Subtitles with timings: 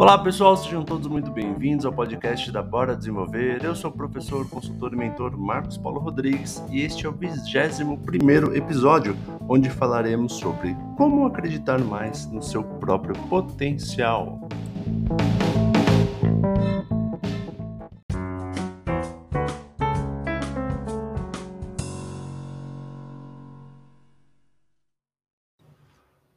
[0.00, 3.62] Olá pessoal, sejam todos muito bem-vindos ao podcast da Bora Desenvolver.
[3.62, 8.54] Eu sou o professor, consultor e mentor Marcos Paulo Rodrigues e este é o 21
[8.54, 9.14] episódio,
[9.46, 14.48] onde falaremos sobre como acreditar mais no seu próprio potencial.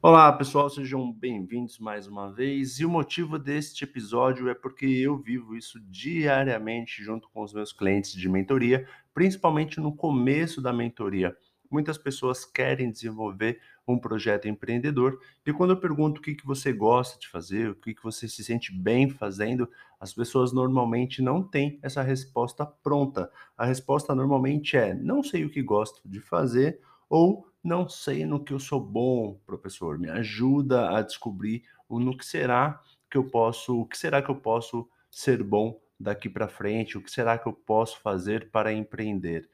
[0.06, 2.78] Olá, pessoal, sejam bem-vindos mais uma vez.
[2.78, 7.72] E o motivo deste episódio é porque eu vivo isso diariamente junto com os meus
[7.72, 11.34] clientes de mentoria, principalmente no começo da mentoria.
[11.70, 16.70] Muitas pessoas querem desenvolver um projeto empreendedor e quando eu pergunto o que, que você
[16.70, 19.66] gosta de fazer, o que, que você se sente bem fazendo,
[19.98, 23.32] as pessoas normalmente não têm essa resposta pronta.
[23.56, 28.44] A resposta normalmente é: não sei o que gosto de fazer ou não sei no
[28.44, 29.98] que eu sou bom, professor.
[29.98, 34.30] Me ajuda a descobrir o no que será que eu posso, o que será que
[34.30, 38.72] eu posso ser bom daqui para frente, o que será que eu posso fazer para
[38.72, 39.48] empreender.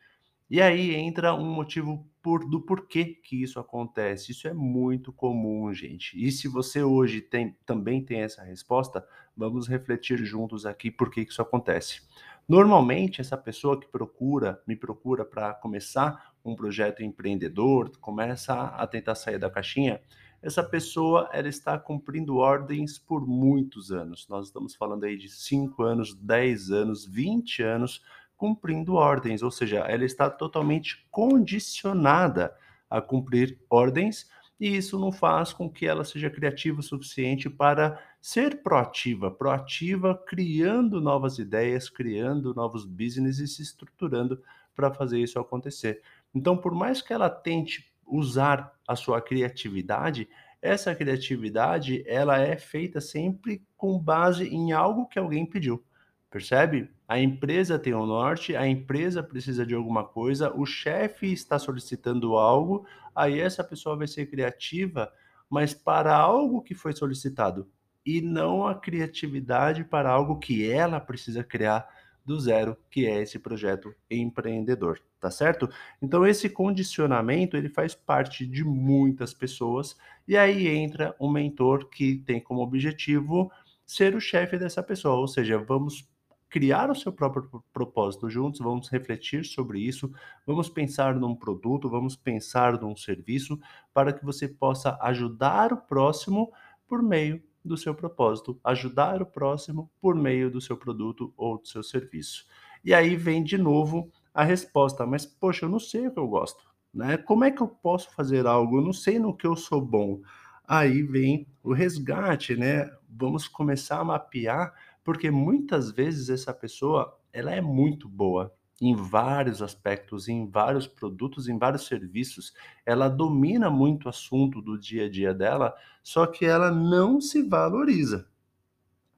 [0.50, 4.32] E aí entra um motivo por, do porquê que isso acontece.
[4.32, 6.12] Isso é muito comum, gente.
[6.20, 11.20] E se você hoje tem, também tem essa resposta, vamos refletir juntos aqui por que
[11.20, 12.02] isso acontece.
[12.48, 19.14] Normalmente, essa pessoa que procura, me procura para começar um projeto empreendedor, começa a tentar
[19.14, 20.00] sair da caixinha,
[20.42, 24.26] essa pessoa ela está cumprindo ordens por muitos anos.
[24.28, 28.02] Nós estamos falando aí de 5 anos, 10 anos, 20 anos
[28.36, 32.56] cumprindo ordens, ou seja, ela está totalmente condicionada
[32.88, 38.02] a cumprir ordens e isso não faz com que ela seja criativa o suficiente para
[38.20, 44.42] ser proativa, proativa criando novas ideias, criando novos business e se estruturando
[44.74, 46.02] para fazer isso acontecer.
[46.34, 50.28] Então, por mais que ela tente usar a sua criatividade,
[50.60, 55.82] essa criatividade ela é feita sempre com base em algo que alguém pediu.
[56.30, 56.90] Percebe?
[57.08, 61.58] A empresa tem o um norte, a empresa precisa de alguma coisa, o chefe está
[61.58, 65.12] solicitando algo, aí essa pessoa vai ser criativa,
[65.48, 67.68] mas para algo que foi solicitado
[68.06, 71.88] e não a criatividade para algo que ela precisa criar
[72.30, 75.68] do zero, que é esse projeto empreendedor, tá certo?
[76.00, 79.96] Então esse condicionamento, ele faz parte de muitas pessoas
[80.28, 83.50] e aí entra um mentor que tem como objetivo
[83.84, 86.08] ser o chefe dessa pessoa, ou seja, vamos
[86.48, 90.08] criar o seu próprio propósito juntos, vamos refletir sobre isso,
[90.46, 93.58] vamos pensar num produto, vamos pensar num serviço
[93.92, 96.52] para que você possa ajudar o próximo
[96.86, 101.68] por meio do seu propósito, ajudar o próximo por meio do seu produto ou do
[101.68, 102.46] seu serviço.
[102.84, 106.26] E aí vem de novo a resposta, mas poxa, eu não sei o que eu
[106.26, 107.16] gosto, né?
[107.16, 108.78] Como é que eu posso fazer algo?
[108.78, 110.20] Eu não sei no que eu sou bom.
[110.66, 112.90] Aí vem o resgate, né?
[113.08, 114.72] Vamos começar a mapear
[115.04, 121.48] porque muitas vezes essa pessoa, ela é muito boa em vários aspectos, em vários produtos,
[121.48, 122.54] em vários serviços.
[122.86, 127.42] Ela domina muito o assunto do dia a dia dela, só que ela não se
[127.42, 128.26] valoriza.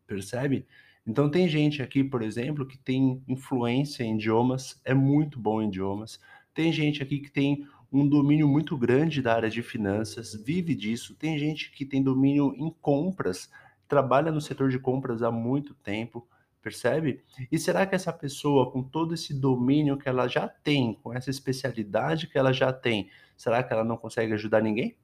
[0.07, 0.67] Percebe?
[1.07, 5.69] Então tem gente aqui, por exemplo, que tem influência em idiomas, é muito bom em
[5.69, 6.21] idiomas.
[6.55, 11.15] Tem gente aqui que tem um domínio muito grande da área de finanças, vive disso.
[11.15, 13.51] Tem gente que tem domínio em compras,
[13.87, 16.27] trabalha no setor de compras há muito tempo,
[16.63, 17.23] percebe?
[17.51, 21.29] E será que essa pessoa, com todo esse domínio que ela já tem, com essa
[21.29, 24.97] especialidade que ela já tem, será que ela não consegue ajudar ninguém?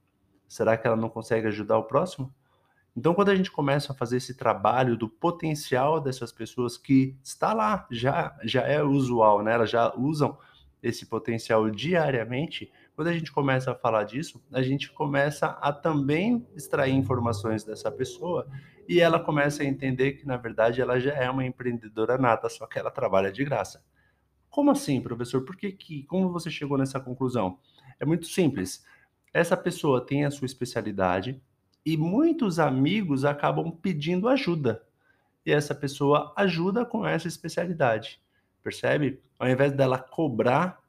[0.47, 2.33] Será que ela não consegue ajudar o próximo?
[2.95, 7.53] Então, quando a gente começa a fazer esse trabalho do potencial dessas pessoas que está
[7.53, 9.53] lá, já, já é usual, né?
[9.53, 10.37] Elas já usam
[10.81, 16.45] esse potencial diariamente, quando a gente começa a falar disso, a gente começa a também
[16.53, 18.45] extrair informações dessa pessoa
[18.89, 22.67] e ela começa a entender que, na verdade, ela já é uma empreendedora nata, só
[22.67, 23.81] que ela trabalha de graça.
[24.49, 25.45] Como assim, professor?
[25.45, 27.57] Por que, que como você chegou nessa conclusão?
[28.01, 28.83] É muito simples.
[29.33, 31.41] Essa pessoa tem a sua especialidade
[31.85, 34.83] e muitos amigos acabam pedindo ajuda.
[35.45, 38.21] E essa pessoa ajuda com essa especialidade.
[38.61, 39.21] Percebe?
[39.39, 40.83] Ao invés dela cobrar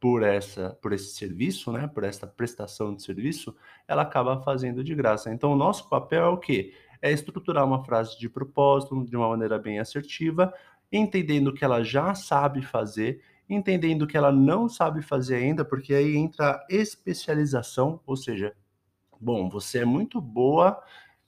[0.00, 3.54] por essa por esse serviço, né, por essa prestação de serviço,
[3.86, 5.32] ela acaba fazendo de graça.
[5.32, 6.72] Então, o nosso papel é o quê?
[7.00, 10.52] é estruturar uma frase de propósito de uma maneira bem assertiva,
[10.90, 16.16] entendendo que ela já sabe fazer, entendendo que ela não sabe fazer ainda, porque aí
[16.16, 18.54] entra a especialização, ou seja,
[19.20, 20.82] bom, você é muito boa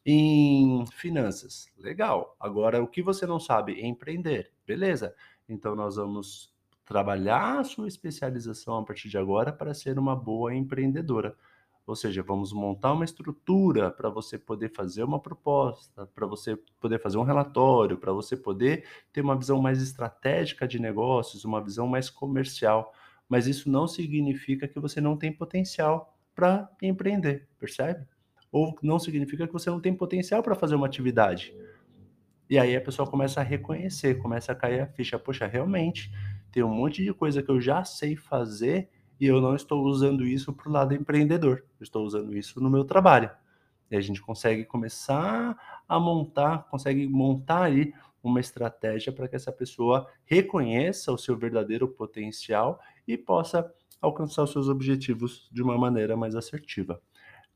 [0.05, 2.37] em finanças, legal.
[2.41, 5.15] Agora, o que você não sabe empreender, beleza?
[5.49, 6.53] Então, nós vamos
[6.91, 11.37] trabalhar a sua especialização a partir de agora para ser uma boa empreendedora.
[11.87, 16.99] Ou seja, vamos montar uma estrutura para você poder fazer uma proposta, para você poder
[17.01, 21.87] fazer um relatório, para você poder ter uma visão mais estratégica de negócios, uma visão
[21.87, 22.93] mais comercial.
[23.29, 28.05] Mas isso não significa que você não tem potencial para empreender, percebe?
[28.51, 31.55] Ou não significa que você não tem potencial para fazer uma atividade.
[32.49, 35.17] E aí a pessoa começa a reconhecer, começa a cair a ficha.
[35.21, 36.11] Poxa, realmente,
[36.51, 38.89] tem um monte de coisa que eu já sei fazer
[39.21, 42.71] e eu não estou usando isso para o lado empreendedor, eu estou usando isso no
[42.71, 43.31] meu trabalho.
[43.91, 45.57] E a gente consegue começar
[45.89, 47.93] a montar, consegue montar aí
[48.23, 54.53] uma estratégia para que essa pessoa reconheça o seu verdadeiro potencial e possa alcançar os
[54.53, 57.01] seus objetivos de uma maneira mais assertiva.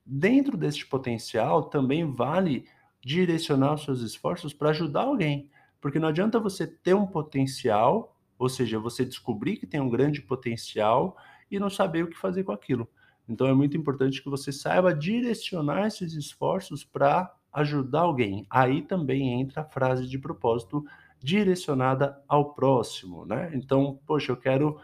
[0.05, 2.67] Dentro deste potencial, também vale
[3.01, 5.51] direcionar os seus esforços para ajudar alguém,
[5.81, 10.23] porque não adianta você ter um potencial, ou seja, você descobrir que tem um grande
[10.23, 11.17] potencial
[11.51, 12.89] e não saber o que fazer com aquilo.
[13.29, 18.47] Então é muito importante que você saiba direcionar esses esforços para ajudar alguém.
[18.51, 20.85] Aí também entra a frase de propósito
[21.23, 23.51] direcionada ao próximo, né?
[23.55, 24.77] Então, poxa, eu quero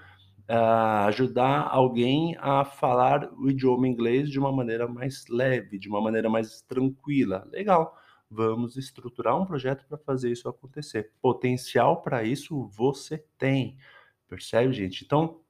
[0.49, 6.01] uh, ajudar alguém a falar o idioma inglês de uma maneira mais leve, de uma
[6.01, 7.47] maneira mais tranquila.
[7.53, 7.95] Legal.
[8.31, 11.11] Vamos estruturar um projeto para fazer isso acontecer.
[11.21, 13.77] Potencial para isso você tem.
[14.29, 15.05] Percebe, gente?
[15.05, 15.41] Então,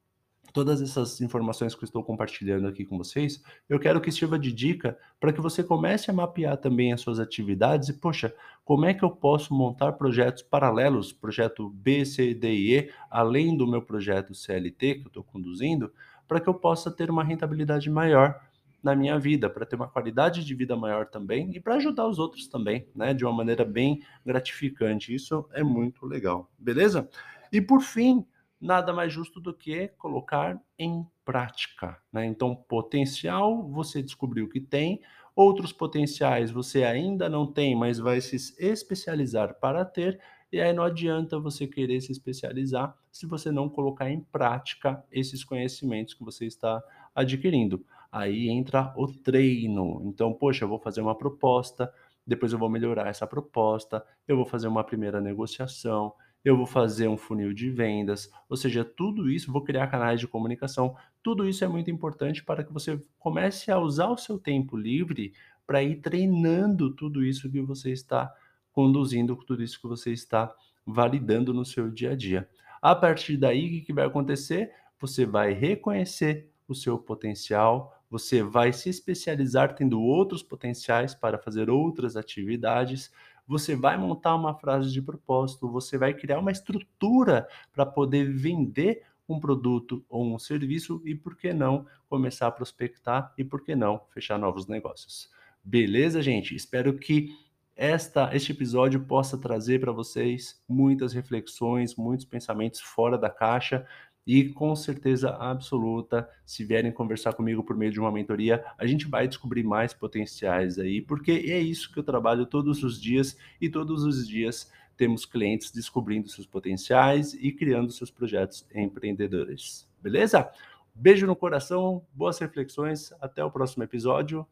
[0.53, 4.53] todas essas informações que eu estou compartilhando aqui com vocês, eu quero que sirva de
[4.53, 8.35] dica para que você comece a mapear também as suas atividades e, poxa,
[8.65, 13.57] como é que eu posso montar projetos paralelos, projeto B, C, D e E, além
[13.57, 15.93] do meu projeto CLT que eu estou conduzindo,
[16.27, 18.41] para que eu possa ter uma rentabilidade maior
[18.83, 22.19] na minha vida, para ter uma qualidade de vida maior também e para ajudar os
[22.19, 25.15] outros também, né, de uma maneira bem gratificante.
[25.15, 27.09] Isso é muito legal, beleza?
[27.53, 28.25] E por fim,
[28.61, 31.97] nada mais justo do que colocar em prática.
[32.13, 32.27] Né?
[32.27, 35.01] Então, potencial você descobriu que tem,
[35.35, 40.21] outros potenciais você ainda não tem, mas vai se especializar para ter.
[40.53, 45.45] E aí não adianta você querer se especializar se você não colocar em prática esses
[45.45, 46.83] conhecimentos que você está
[47.15, 47.85] adquirindo.
[48.11, 50.03] Aí entra o treino.
[50.05, 51.93] Então, poxa, eu vou fazer uma proposta,
[52.27, 56.13] depois eu vou melhorar essa proposta, eu vou fazer uma primeira negociação,
[56.45, 60.27] eu vou fazer um funil de vendas, ou seja, tudo isso, vou criar canais de
[60.27, 60.97] comunicação.
[61.23, 65.33] Tudo isso é muito importante para que você comece a usar o seu tempo livre
[65.67, 68.33] para ir treinando tudo isso que você está
[68.73, 70.53] conduzindo, tudo isso que você está
[70.87, 72.49] validando no seu dia a dia.
[72.81, 74.73] A partir daí, o que vai acontecer?
[74.99, 81.71] Você vai reconhecer o seu potencial, você vai se especializar tendo outros potenciais para fazer
[81.71, 83.13] outras atividades,
[83.47, 89.03] você vai montar uma frase de propósito, você vai criar uma estrutura para poder vender
[89.29, 93.77] um produto ou um serviço e por que não começar a prospectar e por que
[93.77, 95.31] não fechar novos negócios.
[95.63, 96.55] Beleza, gente?
[96.55, 97.29] Espero que
[97.77, 103.87] esta, este episódio possa trazer para vocês muitas reflexões, muitos pensamentos fora da caixa
[104.33, 109.09] e com certeza absoluta, se vierem conversar comigo por meio de uma mentoria, a gente
[109.09, 113.69] vai descobrir mais potenciais aí, porque é isso que eu trabalho todos os dias e
[113.69, 119.89] todos os dias temos clientes descobrindo seus potenciais e criando seus projetos empreendedores.
[120.01, 120.49] Beleza?
[120.95, 124.47] Beijo no coração, boas reflexões, até o próximo episódio.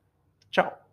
[0.51, 0.88] Tchau!